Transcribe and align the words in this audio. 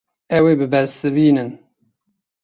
Ew 0.37 0.43
ê 0.51 0.53
bibersivînin. 0.59 1.49